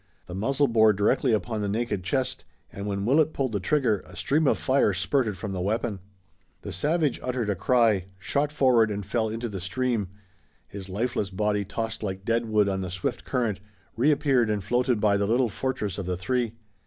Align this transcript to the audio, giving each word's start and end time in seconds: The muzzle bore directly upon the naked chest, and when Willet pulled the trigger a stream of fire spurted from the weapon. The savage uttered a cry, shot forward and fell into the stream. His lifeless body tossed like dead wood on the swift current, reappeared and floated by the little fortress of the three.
The 0.25 0.33
muzzle 0.33 0.65
bore 0.67 0.93
directly 0.93 1.31
upon 1.31 1.61
the 1.61 1.69
naked 1.69 2.03
chest, 2.03 2.43
and 2.73 2.87
when 2.87 3.05
Willet 3.05 3.33
pulled 3.33 3.51
the 3.51 3.59
trigger 3.59 4.03
a 4.07 4.15
stream 4.15 4.47
of 4.47 4.57
fire 4.57 4.93
spurted 4.95 5.37
from 5.37 5.51
the 5.51 5.61
weapon. 5.61 5.99
The 6.63 6.71
savage 6.71 7.19
uttered 7.21 7.51
a 7.51 7.55
cry, 7.55 8.05
shot 8.17 8.51
forward 8.51 8.89
and 8.89 9.05
fell 9.05 9.29
into 9.29 9.47
the 9.47 9.61
stream. 9.61 10.07
His 10.67 10.89
lifeless 10.89 11.29
body 11.29 11.63
tossed 11.65 12.01
like 12.01 12.25
dead 12.25 12.47
wood 12.47 12.67
on 12.67 12.81
the 12.81 12.89
swift 12.89 13.25
current, 13.25 13.59
reappeared 13.95 14.49
and 14.49 14.63
floated 14.63 14.99
by 14.99 15.17
the 15.17 15.27
little 15.27 15.49
fortress 15.49 15.99
of 15.99 16.07
the 16.07 16.17
three. 16.17 16.53